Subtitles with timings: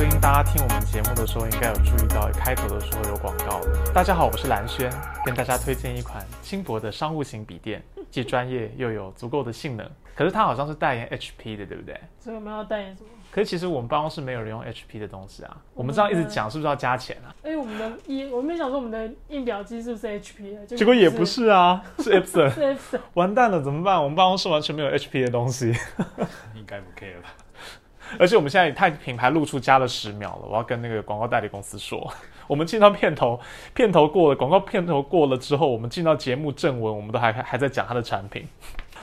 [0.00, 3.60] 最近大家听我们节目的时候，应该有注意到开头的时候有广告。
[3.92, 4.90] 大家好，我是蓝轩，
[5.26, 9.86] 跟大家推荐一款轻薄的商务型笔电，既专业又有足够的性能。
[10.14, 12.00] 可是它好像是代言 HP 的，对不对？
[12.18, 13.10] 所以我们要代言什么？
[13.30, 15.54] 可是其实我们办公室没有人用 HP 的东西啊。
[15.74, 17.28] 我们这样一直讲，是不是要加钱啊？
[17.42, 20.76] 哎，我们的印，我们想说我们的印表机是不是 HP 的？
[20.78, 22.48] 结果也不是啊，是 Epson。
[22.48, 22.60] 是
[22.96, 23.00] Epson。
[23.12, 24.02] 完蛋了，怎么办？
[24.02, 25.74] 我们办公室完全没有 HP 的东西。
[26.56, 27.28] 应该不 care 吧？
[28.18, 32.12] 而且我们现在也太品牌露出加了十秒了，我要跟那个广告代理公司说，
[32.46, 33.38] 我们进到片头，
[33.74, 38.46] 片头过了，广告片头过了之后，我们进到节目正文，我们都还还在讲他的产品。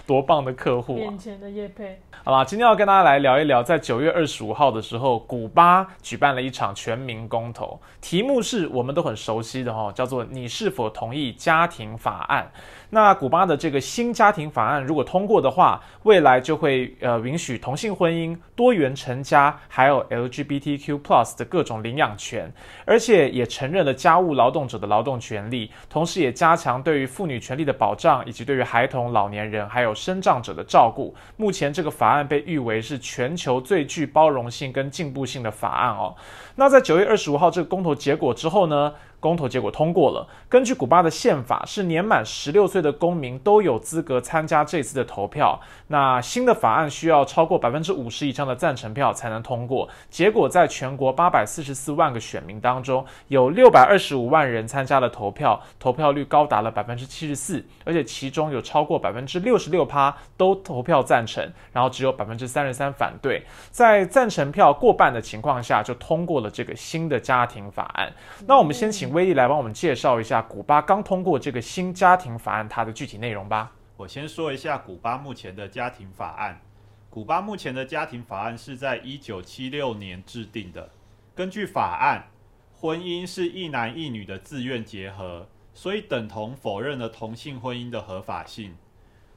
[0.08, 0.98] 多棒的客户！
[0.98, 12.50] 眼前的叶佩，好啦，今天要跟大家来聊一聊，在九月二十五号的时候，古巴举办了一场全民公投，题目是我们都很熟悉的哈，叫做“你是否同意家庭法案”。
[12.90, 22.50] 那古巴的这个新家庭法案如果通过的话，未来就会呃允许同性婚姻、多元成家，还有 LGBTQ+ plus 的各种领养权，
[22.86, 31.14] 而且也承认了家务劳动者的劳动权利，同时也加强对于妇女权利的保障，以及对于孩童、老年人还有生长者的照顾。
[31.36, 36.16] 目前这个法案被誉为是全球最具包容性跟进步性的法案哦。
[36.56, 38.94] 那在九月二十五号这个公投结果之后呢？
[39.20, 40.28] 公投结果通过了。
[40.48, 45.60] 根据古巴的宪法，是年满十六岁的公民都有资格参加这次的投票。
[45.88, 49.90] 那新的法案需要超过百分之五十以上的赞成票才能通过。
[50.10, 61.44] 结果，在全国八百四十四万个选民当中，有六百二十五万人参加了投票，投票率高达了百分之七十四，而且其中有超过百分之六十六趴都投票赞成，
[61.74, 63.44] 然后只有百分之三十三反对。
[63.72, 68.14] 在赞成票过半的情况下，就通过了这个新的家庭法案。
[68.46, 69.07] 那我们先请。
[69.12, 73.72] 威利来帮我们介绍一下古巴刚通过这个新家庭法案它的具体内容吧。
[73.96, 76.62] 我先说一下古巴目前的家庭法案。
[77.10, 80.90] 古巴目前的家庭法案是在一九七六年制定的。
[81.34, 82.28] 根据法案，
[82.74, 88.76] 婚姻是一男一女的自愿结合，所以等同否认了同性婚姻的合法性。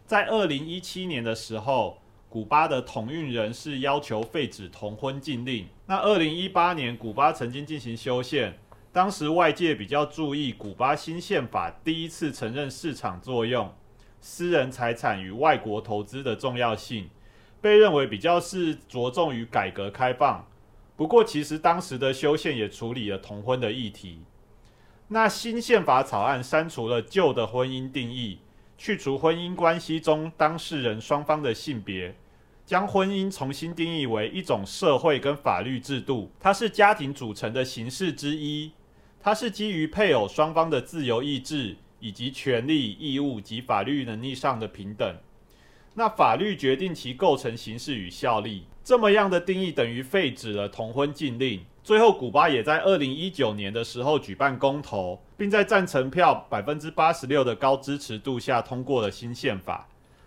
[0.04, 5.66] 在二零一七年的时候，古巴的同运人士要求废止同婚禁令。
[5.86, 8.58] 那二零一八年，古巴曾经进行修宪。
[8.92, 13.72] 当时外界比较注意古巴新宪法第一次承认市场作用、
[14.20, 17.08] 私人财产与外国投资的重要性，
[17.60, 20.44] 被认为比较是着重于改革开放。
[20.96, 24.24] 不过，其实当时的修宪也处理了同婚的议题。
[25.06, 28.40] 那新宪法草案删除了旧的婚姻定义，
[28.76, 32.16] 去除婚姻关系中当事人双方的性别，
[32.66, 38.72] 将婚姻重新定义为一种社会跟法律制度，它是家庭组成的形式之一。
[39.22, 45.16] 它是基于配偶双方的自由意志，以及权利、义务及法律能力上的平等。
[45.94, 48.64] 那法律决定其构成形式与效力。
[48.82, 51.60] 这么样的定义等于废止了同婚禁令。
[51.82, 59.86] 最后，古巴也在二零一九年的时候举办公投，并在赞成票百分之八十六的高支持度下通过了新宪法。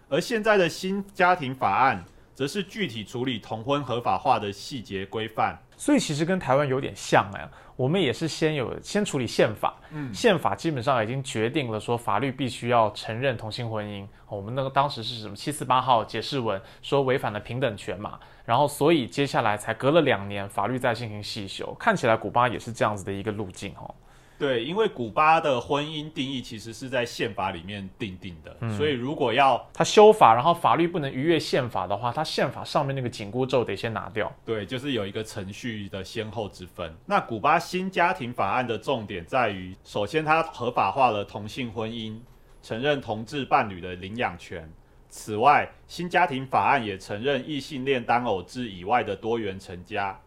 [0.10, 5.58] 而现在的新家庭法案，则是具体处理同婚合法化的细节规范。
[5.76, 14.08] 所以其实跟台湾有点像哎，我们也是先有先处理宪法，嗯，宪法基本上已经决定了说法律必须要承认同性婚姻。
[14.30, 23.94] 我们那个当时是什么七四八号解释文说违反了平等权嘛，然后所以接下来才隔了两年法律再进行细修，看起来古巴也是这样子的一个路径哦。
[24.44, 34.30] 对，因为古巴的婚姻定义其实是在宪法里面定定的，所以如果要他修法，然后法律不能逾越宪法的话，他宪法上面那个紧箍咒得先拿掉。
[34.44, 36.94] 对，就是有一个程序的先后之分。
[37.06, 42.20] 那古巴新家庭法案的重点在于，首先它合法化了同性婚姻，
[42.62, 44.70] 承认同志伴侣的领养权。
[45.08, 50.20] 此外，新家庭法案也承认异性恋单偶制以外的多元成家。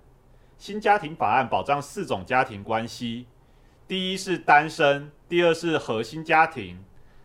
[0.56, 3.26] 新家庭法案保障四种家庭关系。
[3.88, 6.76] 第一是单身，第二是核心家庭，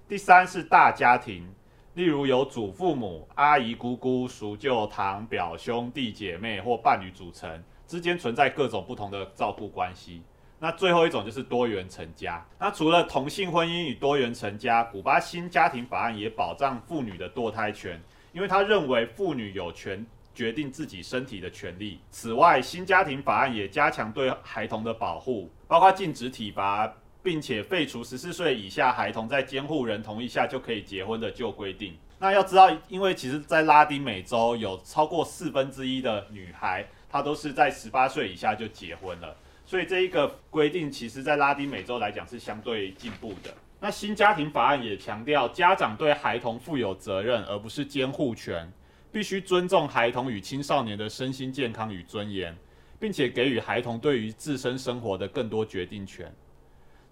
[0.08, 1.52] 第三是大家庭，
[1.96, 10.22] 例如有祖父母、阿姨、姑姑、叔舅、堂表、兄弟姐妹或伴侣组成，之间存在各种不同的照顾关系。
[10.60, 12.46] 那最后一种就是多元成家。
[12.60, 18.00] 那除了同性婚姻与多元成家，古巴新家庭法案也保障妇女的堕胎权，
[18.34, 20.06] 因为他认为妇女有权。
[20.34, 22.00] 决定自己身体的权利。
[22.10, 26.92] 此外，新家庭法案也加强对孩童的保护，包括禁止体罚，
[27.22, 31.96] 并且废除十四岁以下孩童在监护人同意下就可以结婚的旧规定。
[32.18, 39.36] 那要知道，因为其实，在拉丁美洲有超过四分之一的女孩，她都是在十八岁以下就结婚了，
[39.66, 43.52] 所以这一个规定，其实在拉丁美洲来讲是相对进步的。
[43.80, 48.72] 那新家庭法案也强调，家长对孩童负有责任，而不是监护权。
[49.12, 52.56] 必须尊重孩童与青少年的身心健康与尊严，
[53.00, 56.34] 并且给予孩童对于自身生活的更多决定权。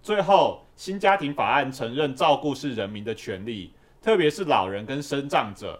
[0.01, 5.79] 最后，新家庭法案承认照顾是人民的权利，特别是老人跟生长者。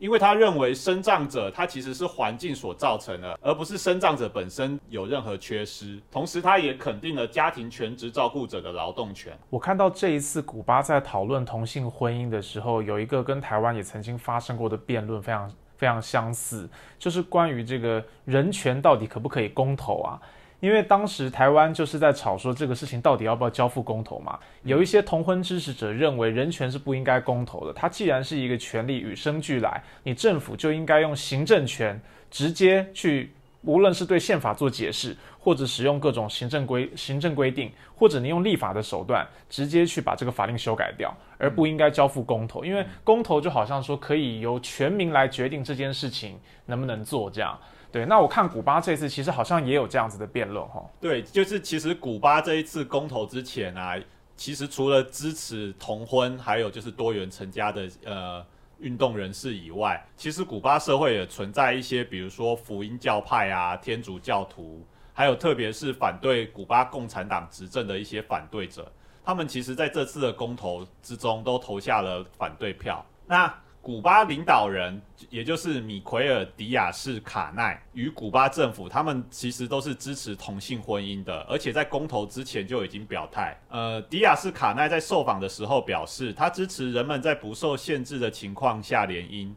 [0.00, 6.00] 因为他认为生长者他其实是环境所造成的，而不是生长者本身有任何缺失。
[6.10, 9.38] 同时，他也肯定了家庭全职照顾者的劳动权。
[9.50, 16.68] 我看到这一次古巴在讨论同性婚姻的时候，有一个跟台湾也曾经发生过的辩论，非常非常相似，
[16.98, 20.20] 就是关于这个人权到底可不可以公投啊？
[20.60, 31.98] 因为当时台湾就是在吵说这个事情到底要不要交付公投嘛，有一些同婚支持者认为人权是不应该公投的，它既然是一个权利与生俱来，你政府就应该用行政权
[32.30, 33.32] 直接去，
[33.62, 47.58] 无论是对宪法做解释，或者使用各种行政规行政规定，或者你用立法的手段直接去把这个法令修改掉，而不应该交付公投，因为公投就好像说可以由全民来决定这件事情能不能做这样。
[47.92, 50.82] 对，那我看古巴这次其实好像也有这样子的辩论哈。
[51.00, 53.94] 对，就是其实古巴这一次公投之前啊，
[54.36, 58.46] 其实除了支持同婚，还有就是多元成家的呃
[58.80, 68.90] 运动人士以外，其实古巴社会也存在一些，比如说福音教派啊、天主教徒，还有特别是反对古巴共产党执政的一些反对者，
[69.24, 73.04] 他们其实在这次的公投之中都投下了反对票。
[73.26, 75.00] 那古巴领导人，
[75.30, 83.58] 也就是米奎尔·迪亚士·卡奈与古巴政府，他们其实都是支持同性婚姻的，而且在公投之前就已经表态。
[83.70, 89.50] 呃，迪亚士·卡奈在受访的时候表示，他支持人们在不受限制的情况下联姻，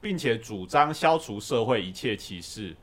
[0.00, 2.76] 并且主张消除社会一切歧视。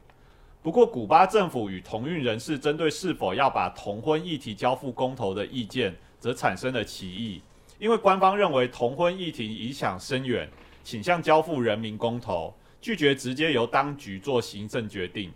[0.61, 7.41] 不过，古巴政府与同运人士针对是否要把同婚议题交付公投的意见，则产生了歧义，
[7.79, 10.49] 因为官方认为同婚议题影响深远。
[10.83, 15.31] 倾向交付人民公投，拒绝直接由当局做行政决定。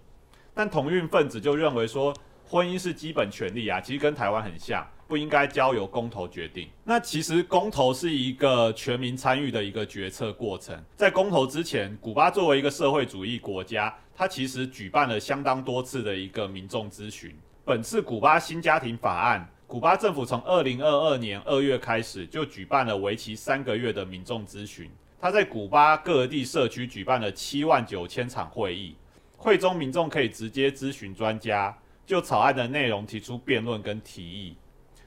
[0.53, 2.13] 但同运分子就认为说，
[2.47, 6.69] 婚姻是基本权利啊，其实跟台湾很像，不应该交由公投决定。
[6.83, 10.81] 那其实公投是一个全民参与的一个决策过程。
[10.95, 17.35] 在公投之前，古巴作为一个社会主义国家，它其实举办了相当多次的一个民众咨询。
[17.65, 24.89] 本次古巴新家庭法案，古巴政府从二零二二年二月开始就举办了为期三个月的民众咨询。
[25.19, 28.95] 他在古巴各地社区举办了七万九千场会议，
[29.37, 31.75] 会中民众可以直接咨询专家，
[32.05, 34.55] 就草案的内容提出辩论跟提议。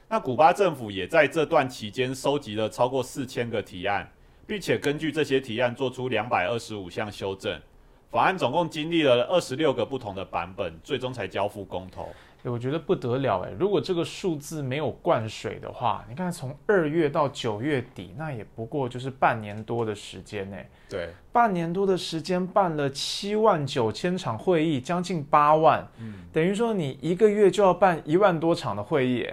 [0.09, 4.11] 那古巴政府也在这段期间收集了超过四千个提案，
[4.47, 7.61] 并且根据这些提案做出两百二十五项修正。
[8.09, 12.09] 法案总共经历了二十六个不同的版本，最终才交付公投。
[12.43, 13.51] 我觉得不得了哎！
[13.59, 20.55] 如果这个数字没有灌水的话，你看从二月到九月底，那也不过就是半年多的时间呢。
[20.87, 29.27] 对，半年多的时间办了七万九千场会议，将近八万，嗯，等于说你一个月就要办一万多场的会议，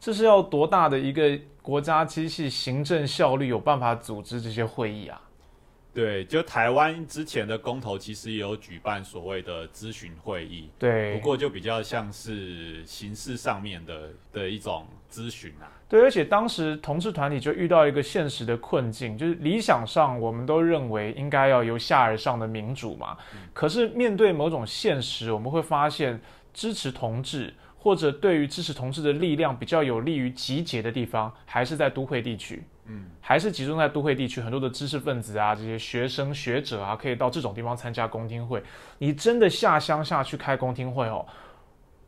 [0.00, 5.20] 这是要多大的一个国家机器行政效率有办法组织这些会议啊？
[5.92, 15.66] 对，就台湾之前的公投其实也有举办所谓的咨询会议，对，不过就比较像是形式上面的的一种咨询啊。
[15.88, 23.16] 对，而且当时同志团体就遇到一个现实的困境，就是理想上我们都认为应该要由下而上的民主嘛，
[23.52, 26.20] 可是面对某种现实，我们会发现
[26.54, 32.62] 支持同志或者对于支持同志的力量比较有利于集结的地方，还是在都会地区。
[32.92, 38.60] 嗯，还是集中在都会地区，很多的知识分子啊，这些学生学者啊，可以到这种地方参加公听会。
[38.98, 41.24] 你真的下乡下去开公听会哦，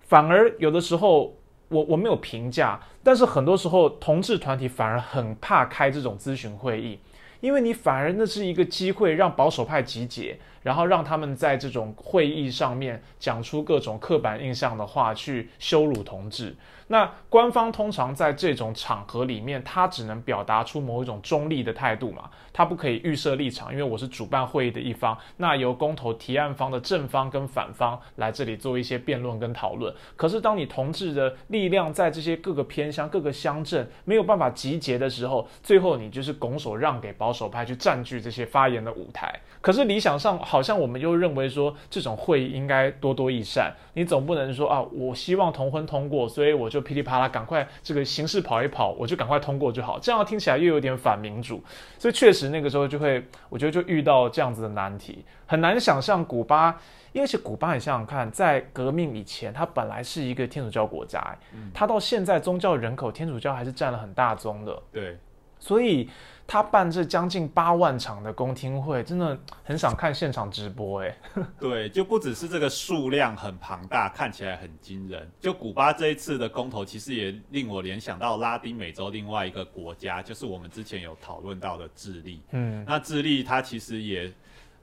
[0.00, 1.36] 反而有的时候，
[1.68, 6.98] 我我没有评价，但是很多时候同志团体反而很怕开这种咨询会议，
[7.40, 10.38] 因为你反而那是一个机会让保守派集结。
[10.62, 16.54] 然后让他们在这种会议上面讲出各种刻板印象的话，去羞辱同志。
[16.88, 29.95] 那官方通常在这种场合里面，他只能表达出某一种中立的态度嘛，他不可以预设立场，因为我是主办会议的一方，那由公投提案方的正方跟反方来这里做一些辩论跟讨论。
[30.16, 39.35] 可是当你同志的力量在这些各个偏乡、各个乡镇没有办法集结的时候，最后你就是拱手让给保守派去占据这些发言的舞台。
[39.62, 40.38] 可是理想上。
[40.52, 51.64] 好像我们又认为说这种会议应该多多益善，你总不能说啊，我希望同婚通过，所以我就噼里啪啦赶快这个形式跑一跑，我就赶快通过就好，这样听起来又有点反民主，
[51.99, 56.78] 所以确实那个时候就会，我觉得就遇到这样子的难题，很难想象古巴，
[57.12, 61.35] 因为是古巴，你想想看，在革命以前，它本来是一个天主教国家，
[61.73, 65.16] 它到现在宗教人口天主教还是占了很大宗的，对。
[65.62, 66.11] 所以
[66.45, 71.16] 他办这将近八万场的公听会，真的很想看现场直播哎。
[71.61, 75.31] 对，就不只是这个数量很庞大，看起来很惊人。
[75.38, 82.42] 就古巴这一次的公投，其实也令我联想到拉丁美洲另外一个国家，就是我们之前有讨论到的智利。
[82.50, 84.33] 嗯，那智利它其实也，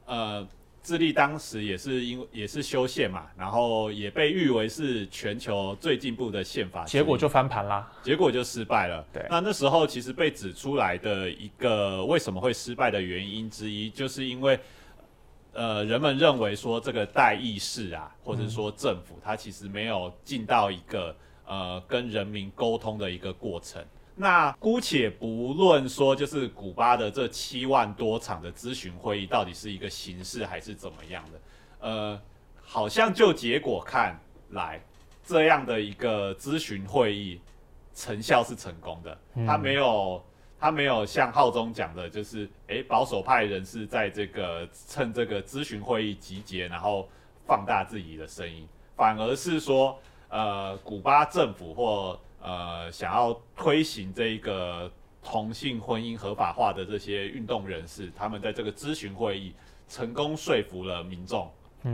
[0.06, 0.48] 呃。
[0.90, 9.06] 智利当时也是因为也是修宪嘛，然后也被誉为是全球最进步的宪法，结果就翻盘啦，结果就失败了。
[9.14, 14.60] 对，那那时候其实被指出来的一个为什么会失败的原因之一，就是因为
[15.54, 21.16] 呃人们认为说这个代议士啊，或者说政府，它其实没有进到一个
[21.46, 23.80] 呃跟人民沟通的一个过程。
[24.22, 31.40] 那姑且不论说，就是古巴的这七万多场的咨询会议到底是一个形式还是怎么样的，
[31.80, 32.22] 呃，
[32.62, 34.84] 好像就结果看来，
[35.24, 37.40] 这样的一个咨询会议
[37.96, 40.22] 成效是成功的，他没有
[40.60, 47.08] 他没有像浩中讲的，就是诶保守派人士在这个趁这个咨询会议集结，然后
[47.48, 49.98] 放大自己的声音，反而是说，
[50.28, 54.92] 呃，古巴政府或呃，想要推行这个
[55.22, 59.54] 同性婚姻合法化的这些运动人士，他们在这个咨询会议
[59.88, 61.52] 成功说服了民众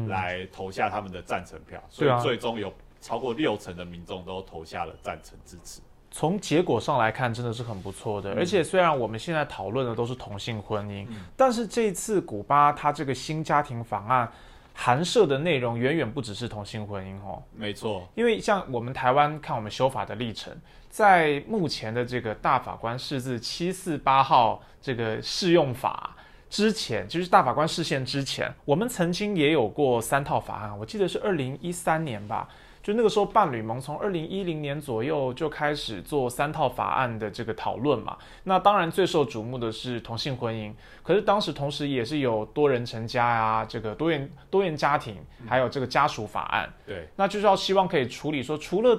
[0.07, 2.71] 来投下他们的赞成票，所以最终有
[3.01, 5.81] 超过六成的民众都投下了赞成支持。
[6.11, 8.33] 从结果上来看，真的是很不错的。
[8.35, 14.31] 而且虽然我们现在讨论的都是同性婚姻，但是这一次古巴它这个新家庭法案。
[14.77, 20.53] 函社的内容远远不只是同性婚姻哦，没错，因为像我们台湾看我们修法的历程，
[20.89, 26.15] 在目前的这个大法官释字七四八号这个适用法
[26.49, 32.47] 之前，就是大法官释宪之前，我们曾经也有过三套法案，我记得是二零一三年吧。
[32.85, 38.15] 就那个时候，伴侣盟从二零一零年左右就开始做三套法案的这个讨论嘛。
[38.43, 46.71] 那当然最受瞩目的是同性婚姻，可是当时同时也是有多人成家呀，这个多元多元家庭，还有这个家属法案。
[46.85, 48.95] 对，那就是要希望可以处理说，除了。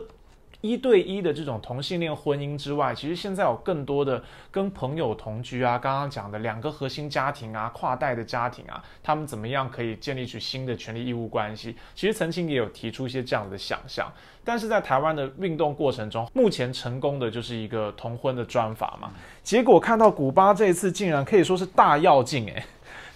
[0.61, 11.77] 一对一的这种同性恋婚姻之外，其实现在有更多的跟朋友同居啊，刚刚讲的两个核心家庭啊，跨代的家庭啊，他们怎么样可以建立起新的权利义务关系？
[11.95, 14.11] 其实曾经也有提出一些这样的想象，
[14.45, 19.11] 但是在台湾的运动过程中，目前成功的就是一个同婚的专法嘛。
[19.43, 22.65] 结果看到古巴这一次竟然可以说是大跃进，诶，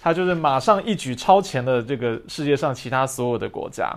[0.01, 3.91] 他就是马上一举超前了这个世界上其他所有的国家。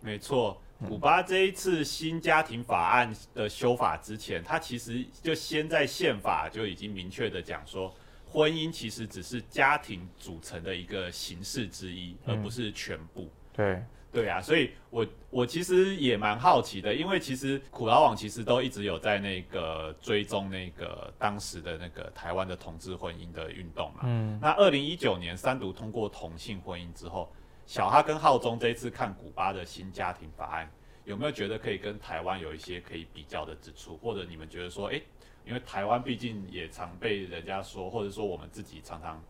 [0.00, 0.59] 没错。
[0.88, 7.94] 古巴这一次新家庭法案的修法之前，它其实就先在宪法就已经明确的讲说，
[8.26, 13.30] 婚姻其实只是家庭组成的一个形式之一，而不是全部。
[13.52, 24.00] 对对啊，所以我我其实也蛮好奇的，因为其实苦劳网其实都一直有在那个追踪那个当时的那个台湾的同志婚姻的运动嘛。
[24.04, 24.38] 嗯。
[24.40, 27.30] 那二零一九年三读通过同性婚姻之后。
[27.70, 30.68] 小哈跟浩中这一次看古巴的新家庭法案，
[31.04, 33.96] 有没有觉得可以跟台湾有一些可以比较的之处？
[33.98, 35.00] 或者你们觉得说，诶，
[35.46, 39.22] 因为台湾毕竟也常被人家说，或者说我们自己常常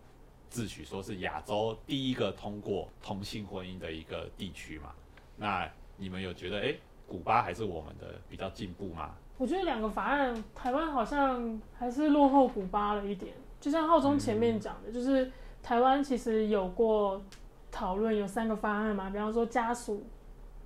[0.49, 4.95] 自诩说是亚洲第一个通过同性婚姻的一个地区嘛？
[5.37, 9.15] 那你们有觉得，诶，古巴还是我们的比较进步吗？
[9.37, 13.35] 我觉得两个法案，台湾好像还是落后古巴了一点。
[13.61, 15.31] 就像浩中前面讲的，就是
[15.63, 17.23] 台湾其实有过。
[17.71, 20.05] 讨论有三个方案嘛，比方说家属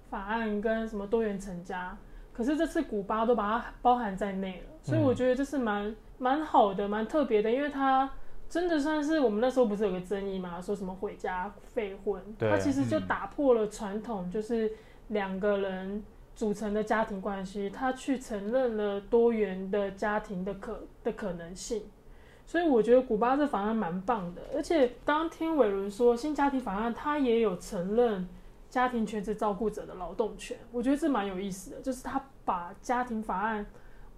[0.08, 1.96] 法案跟什么多元成家，
[2.32, 8.10] 可是这次古巴都把它包含在内了，所以我觉得这是蛮蛮好的，蛮特别的，因为它
[8.48, 14.72] 真的算是我们那时候不是有个争议嘛，说什么毁家废婚，它其实就打破了传统，就是
[15.08, 16.02] 两个人
[16.36, 21.82] 组成的家庭关系，他去承认了多元的家庭的可的可能性。
[22.46, 28.28] 所以我觉得古巴这法案蛮棒的，而且刚刚听伟伦说新家庭法案，他也有承认
[28.68, 33.64] 家庭全职照顾者的劳动权，我觉得这蛮有意思的，就是他把家庭法案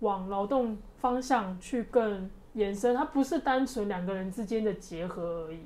[0.00, 5.60] 往劳动方向去更延伸，它不是单纯两个人之间的结合而已。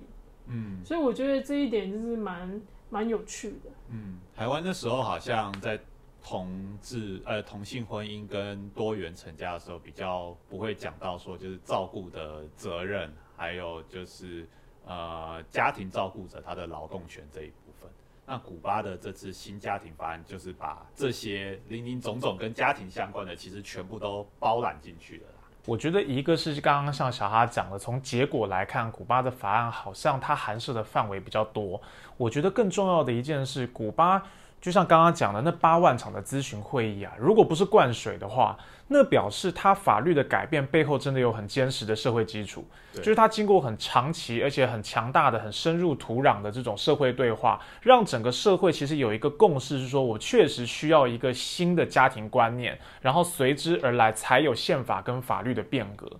[0.46, 3.70] 嗯，所以我觉得这一点就是蛮蛮有趣的。
[3.88, 5.80] 嗯，台湾那时候好像在。
[6.22, 14.46] 同志呃同性婚姻跟多元成家的时候，比较不会讲到说就是照顾的责任，还有就是
[14.86, 17.90] 呃家庭照顾者他的劳动权这一部分。
[18.26, 25.22] 那古巴的这次新家庭法案，就是把这些林林总总跟家庭相关的，其实全部都包揽进去了。
[25.66, 31.80] 我觉得一个是刚刚像小哈讲的，从结果来看，古巴的法案好像它涵涉的范围比较多。
[32.16, 34.22] 我觉得更重要的一件事，古巴。
[34.60, 38.58] 就像刚刚讲的那八万场的咨询会议啊，如果不是灌水的话，
[38.92, 56.10] 那表示它法律的改变背后真的有很坚实的社会基础，就是它经过很长期而且很强大的、很深入土壤的这种社会对话，让整个社会其实有一个共识，是说我确实需要一个新的家庭观念，然后随之而来才有宪法跟法律的变革。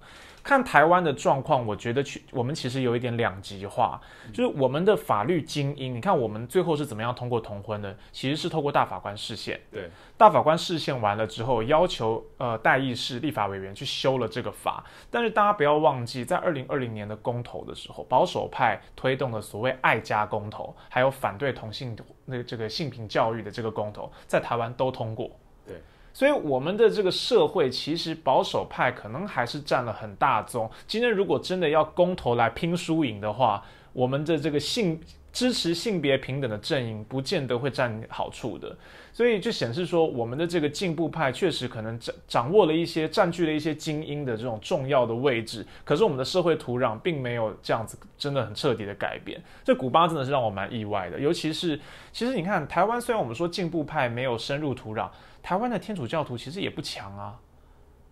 [0.43, 4.01] 看台湾的状况，我觉得去我们其实有一点两极化，
[4.33, 7.95] 就是我们的法律精英，你看我们最后是怎么样通过同婚的？
[8.11, 9.61] 其实是透过大法官释宪。
[9.71, 14.85] 对，大法官释宪完了之后，要求呃代议士立法委员去修了这个法。
[15.11, 21.97] 但是大家不要忘记，在二零二零年的公投的时候，保守派推动的所谓爱家公投，还有反对同性
[22.27, 25.31] 那个这个性平教育的这个公投，在台湾都通过。
[25.67, 25.81] 对。
[26.13, 30.71] 所以我们的这个社会，其实保守派可能还是占了很大宗。
[30.87, 35.01] 今天如果真的要公投来拼输赢的话，我们的这个性
[35.33, 38.77] 支持性别平等的阵营，不见得会占好处的。
[39.13, 49.43] 所以就显示说，我们的这个进步派确实可能掌掌握了一些、占据了一些精英的这种重要的位置，可是我们的社会土壤并没有这样子真的很彻底的改变。
[49.65, 51.79] 这古巴真的是让我蛮意外的，尤其是
[52.13, 55.09] 其实你看台湾，虽然我们说进步派没有深入土壤，
[55.43, 57.37] 台湾的天主教徒其实也不强啊。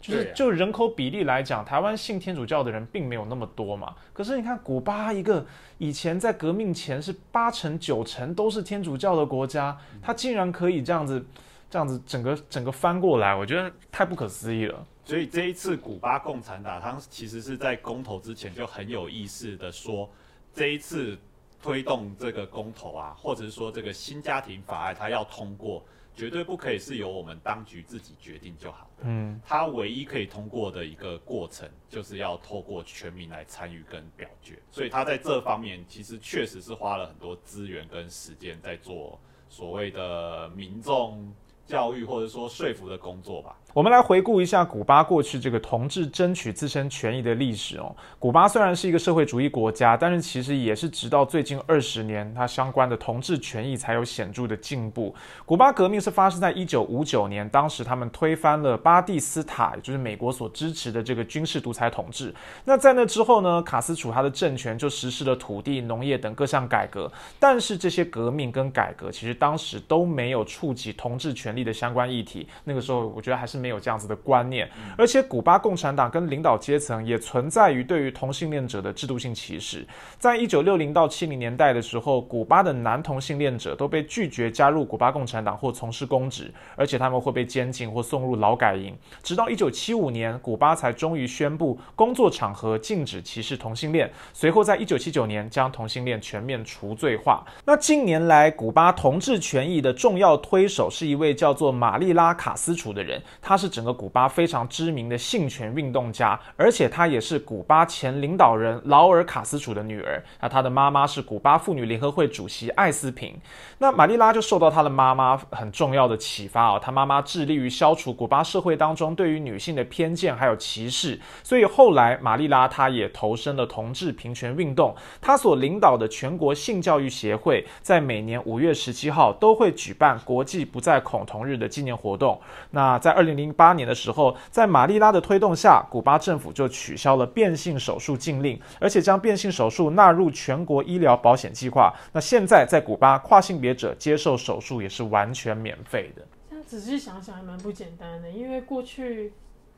[0.00, 3.94] 就是就人口比例来讲，台湾信天主教的人并没有那么多嘛。
[4.12, 5.44] 可是你看古巴一个
[5.78, 11.24] 以前在革命前是八成九成都是天主教的国家，它竟然可以这样子
[11.68, 14.86] 这样子整个整个翻过来，我觉得太不可思议了。
[15.04, 20.08] 所以这一次古巴共产党，他其实是在公投之前就很有意识的说，
[20.54, 21.16] 这一次
[21.62, 25.82] 推动这个公投啊，或者是说这个新家庭法案，它要通过，
[26.18, 29.02] 绝对不可以是由我们当局自己决定就好了。
[29.02, 34.58] 嗯，它唯一可以通过的一个过程，就是要透过全民来参与跟表决。
[34.70, 41.32] 所以他在这方面其实确实是花了很多资源跟时间在做所谓的民众
[41.64, 43.56] 教育或者说说服的工作吧。
[43.74, 47.94] 我们来回顾一下古巴过去这个同志争取自身权益的历史哦。
[48.18, 55.14] 古巴虽然是一个社会主义国家，但是其实也是直到最近二十年，它相关的同志权益才有显著的进步。
[55.44, 62.34] 古巴革命是发生在一九五九年，当时他们推翻了巴蒂斯塔，也就是美国所支持的这个军事独裁统治。
[62.64, 72.48] 那在那之后呢，卡斯楚他的政权就实施了土地、农业等各项改革，但是这些革命跟改革其实当时都没有触及同志权利的相关议题。
[72.64, 79.86] 那个时候，我觉得还是没有这样子的观念，而且古巴共产党跟领导阶层也存在于对于同性恋者的制度性歧视。
[80.18, 88.96] 在一九六零到七零年代的时候，古巴的男同性恋者都被拒绝加入古巴共产党或从事公职，而且他们会被监禁或送入劳改营。
[89.22, 94.10] 直到一九七五年，古巴才终于宣布工作场合禁止歧视同性恋。
[94.32, 97.44] 随后在一九七九年将同性恋全面除罪化。
[97.64, 110.22] 那近年来，古巴同志权益的重要推手是一位叫做玛丽拉卡斯楚的人，他是整个古巴非常知名的性权运动家，而且他也是古巴前领导人劳尔卡斯楚的女儿。
[110.38, 113.34] 那他的妈妈是古巴妇女联合会主席艾斯平。
[113.78, 124.94] 那玛丽拉就受到她的妈妈很重要的启发哦，她妈妈致力于消除古巴社会当中对于女性的偏见还有歧视，所以后来玛丽拉她也投身了同志平权运动。
[125.22, 132.38] 她所领导的全国性教育协会在每年五月十七号都会举办国际不再恐同日的纪念活动。
[132.72, 141.94] 那在二零零八年的时候，在玛丽拉的推动下，古巴政府就取消了变性手术禁令，而且将变性手术纳入全国医疗保险计划。
[142.12, 146.22] 那现在在古巴，跨性别者接受手术也是完全免费的。
[146.50, 149.32] 这样仔细想想还蛮不简单的，因为过去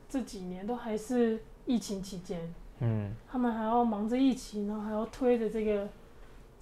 [0.09, 5.87] 这几年都还是疫情期间，嗯，他们还要忙着疫情，然后还要推着这个，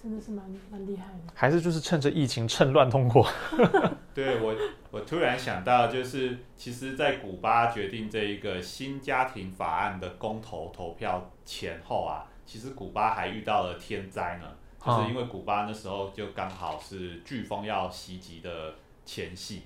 [0.01, 1.33] 真的是蛮蛮厉害的。
[1.33, 3.27] 还是就是趁着疫情趁乱通过。
[4.15, 4.55] 对我，
[4.91, 19.63] 我突然想到，就是其实，在古巴决定这一个新家庭法案的公投投票前后啊，其实古巴还遇到了天灾呢，就是因为古巴那时候就刚好是飓风要袭击的前夕，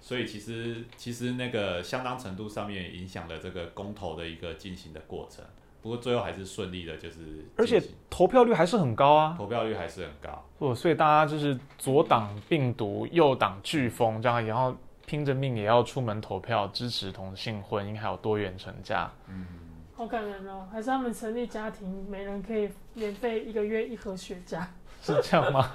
[0.00, 5.44] 所以其实其实那个相当程度上面影响了这个公投的一个进行的过程。
[5.82, 7.18] 不过最后还是顺利的，就是
[7.56, 9.34] 而且投票率还是很高啊。
[9.38, 10.44] 投票率还是很高。
[10.58, 19.10] 哦，所以大家就是左挡病毒，右挡飓风，这样也要拼着命也要出门投票，支持同性婚姻，还有多元成家。
[19.28, 19.46] 嗯，
[19.94, 20.68] 好感人哦！
[20.70, 24.62] 还是他们成立家庭，每人可以免费一个月一盒雪茄。
[25.02, 25.70] 是这样吗？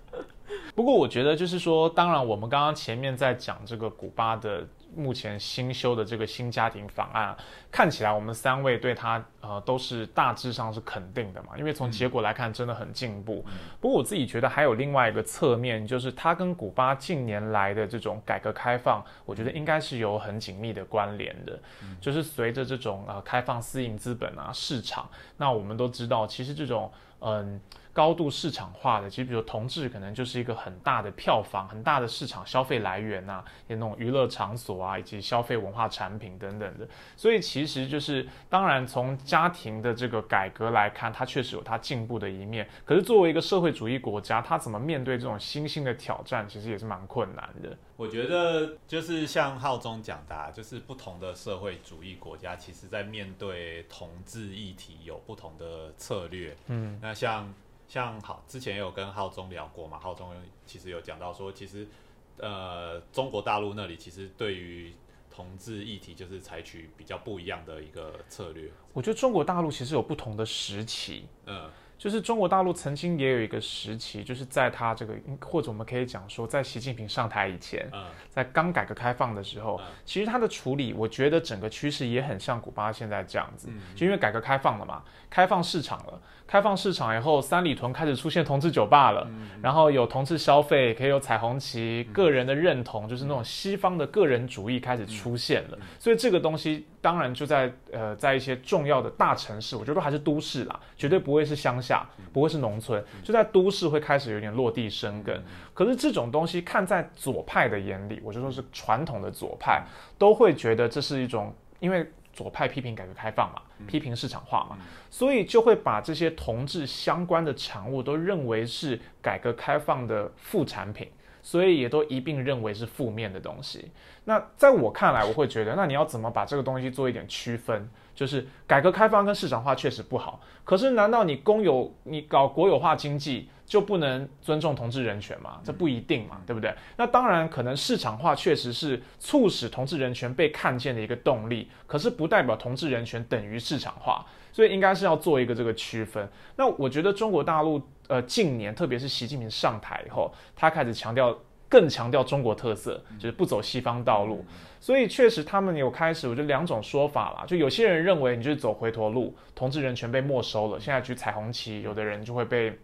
[0.74, 7.36] 不过我觉得就是说，当然我们刚刚前面在讲这个古巴的目前新修的这个新家庭法案，
[7.70, 13.44] 看起来我们三位对它呃都是大致上是肯定的嘛，因为从结果来看真的很进步。
[13.80, 21.58] 不过我自己觉得还有另外一个侧面，就是它跟古巴近年来的这种改革开放，我觉得应该是有很紧密的关联的。
[22.00, 27.60] 就是随着这种呃开放私营资本啊市场，那我们都知道，其实这种嗯。
[27.90, 36.86] 高度市场化的，其实比如同志可能就是一个很大的票房、很大的市场消费来源呐，也那种娱乐场所啊，以及消费文化产品等等的。
[37.16, 42.66] 所以其实就是，当然从家庭的这个改革来看，它确实有它进步的一面。
[42.84, 47.76] 可是作为一个社会主义国家，它怎么面对这种新兴的挑战，其实也是蛮困难的。
[47.96, 56.56] 我觉得就是像浩中讲的，就是不同的社会主义国家，其实在面对同志议题有不同的策略。
[56.68, 57.52] 嗯，那像。
[57.88, 60.30] 像好之前有跟浩中聊过嘛，浩中
[60.66, 61.88] 其实有讲到说，其实
[62.36, 64.92] 呃中国大陆那里其实对于
[65.38, 68.68] 同志议题就是采取比较不一样的一个策略。
[68.92, 71.70] 我觉得中国大陆其实有不同的时期，嗯。
[71.98, 77.90] 就是中国大陆曾经也有一个时期，就是在他这个，或者我们可以讲说，在习近平上台以前，
[78.30, 89.28] 在刚改革开放的时候，其实他的处理，我觉得整个趋势也很像古巴现在这样子，就因为改革开放了嘛，开放市场了，开放市场以后，三里屯开始出现同志酒吧了，
[89.60, 96.86] 然后有同志消费，可以有彩虹旗，个人的认同，就是那种西方的个人主义开始出现了，所以这个东西。
[97.00, 101.87] 当然，就在呃，在一些重要的大城市，我觉得还是都市啦，绝对不会是乡下，
[102.32, 105.42] 不会是农村，就在都市会开始有点落地生根。
[105.72, 109.82] 可是这种东西看在左派的眼里，我就说是传统的左派，
[110.18, 114.78] 都会觉得这是一种，因为左派批评改革开放嘛，批评市场化嘛，
[115.10, 121.08] 所以就会把这些同志相关的产物都认为是改革开放的副产品。
[121.42, 123.90] 所以也都一并认为是负面的东西。
[124.24, 127.88] 那在我看来，我会觉得，那你要怎么把这个东西做一点区分？
[128.14, 135.60] 就是改革开放跟市场化确实不好，可是难道你公有、你搞国有化经济就不能尊重同志人权吗？
[135.62, 136.74] 这不一定嘛，对不对？
[136.96, 144.26] 那当然，可能市场化确实是促使同志人权被看见的一个动力，可是不代表同志人权等于市场化。
[144.50, 146.28] 所以应该是要做一个这个区分。
[146.56, 154.44] 那我觉得中国大陆呃近年，特别是习近平上台以后，他开始强调更强调中国特色，就是不走西方道路。
[154.80, 157.44] 所以确实他们有开始，我觉得两种说法啦。
[157.46, 162.76] 就有些人认为你就是走回头路，同志人权被没收了，现在举彩虹旗，有的人就会被。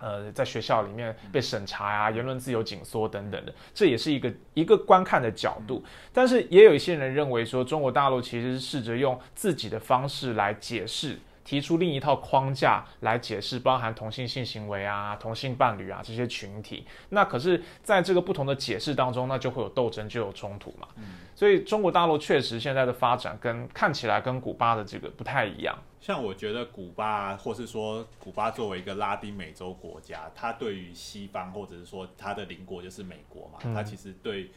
[0.00, 5.82] 呃，在学校里面被审查呀，言论自由紧缩等等的，这也是一个一个观看的角度。
[6.12, 11.18] 但是也有一些人认为说，中国大陆其实是试着用自己的方式来解释。
[11.48, 20.86] 提出另一套框架来解释包含同性性行为啊、同性伴侣啊这些群体，那可是在这个不同的解释当中，那就会有斗争，就有冲突嘛。
[20.96, 25.74] 嗯，所以中国大陆确实现在的发展跟看起来跟古巴的这个不太一样。
[26.02, 34.50] 像我觉得古巴，或是说古巴作为一个拉丁美洲国家，它对于西方或者是说它的邻国就是美国嘛，它其实对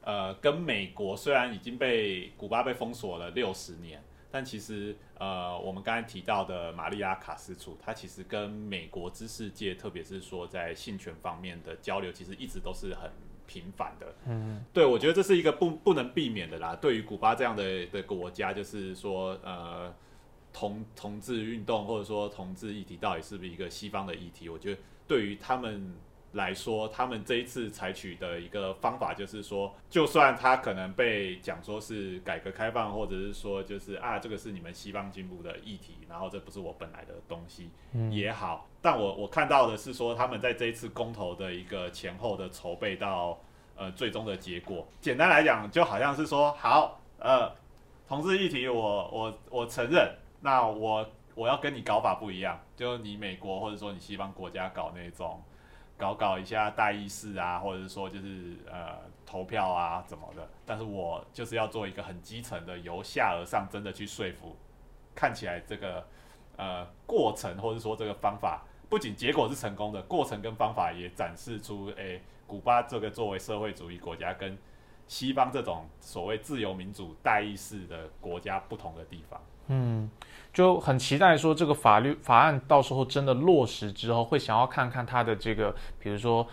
[0.00, 4.02] 呃跟美国虽然已经被古巴被封锁了六十年。
[4.30, 13.10] 但其实，呃，我们刚才提到的玛利亚卡斯楚，他其实跟美国知识界，特别是说在性权方面的交流，其实一直都是很
[13.46, 14.14] 频繁的。
[14.26, 16.76] 嗯，对，我觉得这是一个不不能避免的啦。
[16.76, 19.94] 对于古巴这样的的国家，就是说，呃，
[20.52, 24.48] 同同志运动或者说同志议题到底是不是一个西方的议题？
[24.48, 25.94] 我觉得对于他们。
[26.32, 37.70] 来说，他们这一次采取的一个方法就是说，就算他可能被讲说是改革开放，或者是说就是啊，这个是你们西方进步的议题，然后这不是我本来的东西
[38.10, 43.38] 也好，但我我看到的是说，他们在这一次公投的一个前后的筹备到
[43.74, 47.50] 呃最终的结果，简单来讲，就好像是说，好，呃，
[48.06, 55.42] 同志议题我我我承认，那我我要跟你搞法不一样，就你美国或者说你西方国家搞那种。
[55.98, 64.56] 搞搞一下代议式啊，或者是说就是呃投票啊怎么的，但是我就是要做一个很基层的，由下而上，真的去说服。
[65.14, 66.06] 看起来这个
[66.56, 74.56] 呃过程或者说这个方法，不仅结果是成功的，过程跟方法也展示出，诶，古巴这个作为社会主义国家跟
[75.08, 79.40] 西方这种所谓自由民主代议式的国家不同的地方。
[79.68, 80.10] 嗯。
[80.50, 86.44] 就很期待说这个法律法案到时候真的落实之后，会想要看看他的这个，比如说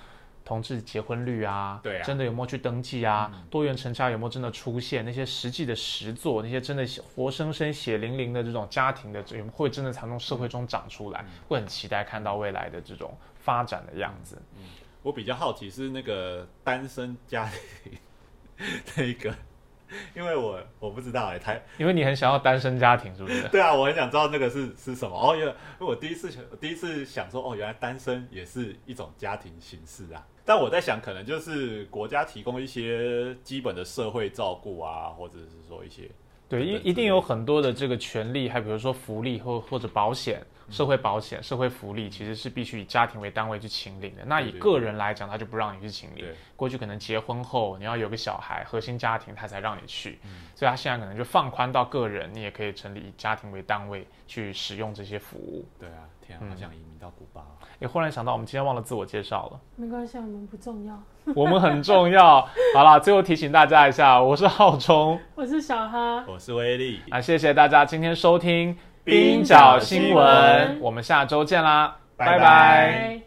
[0.44, 3.32] 同志结婚率啊，对啊，真的有没有去登记啊？
[3.50, 5.04] 多元成家有没有真的出现？
[5.04, 11.26] 那些实际的实作，那些真的活生生血淋淋的这种家庭的，会真的才从社会中长出来？
[11.48, 14.40] 会很期待看到未来的这种发展的样子。
[15.02, 17.50] 我比较好奇是那个单身家
[17.84, 17.98] 庭
[18.98, 19.34] 那个
[20.16, 23.48] 因为我我不知道哎、台因为你很想要单身家庭，是不是？
[23.50, 25.36] 对啊，我很想知道那个是是什么哦。
[25.36, 30.26] 因为我第一次想第一次想说哦，原来单身也是一种家庭形式啊。
[30.44, 36.10] 但我在想，可能就是国家提供一些基本的社会照顾啊，或者是说一些
[36.48, 44.24] 对，一一定有很多的这个权利，还比如说福利或或者保险、社会保险、社会福利，其实是必须以家庭为单位去请领的。
[44.26, 46.26] 那以个人来讲，他就不让你去请领。
[46.26, 55.68] 对过去可能结婚后你要有个小孩，核心家庭他才让你去，嗯所以他现在可能就放宽到个人，你也可以成立以家庭为单位去使用这些服务。
[55.80, 57.58] 对啊，天啊，嗯好想移民到古巴哦。
[57.80, 60.98] 也忽然想到，我们今天忘了自我介绍了，没关系，我们不重要。
[61.36, 62.42] 我们很重要。
[62.74, 65.20] 好啦，最后提醒大家一下，我是浩冲。
[65.36, 72.34] 我是小哈，我是威力，啊，谢谢大家今天收听冰角角新新闻闻，我们下周见啦，拜拜。
[72.34, 73.25] 拜拜。